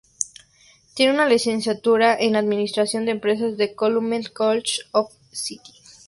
Tiene 0.95 1.13
una 1.13 1.27
licenciatura 1.27 2.15
en 2.19 2.35
administración 2.35 3.05
de 3.05 3.11
empresas 3.11 3.55
de 3.55 3.75
Calumet 3.75 4.33
College 4.33 4.81
of 4.93 5.13
St. 5.31 5.61